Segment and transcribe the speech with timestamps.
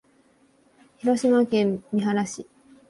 [0.97, 2.47] 広島県三原市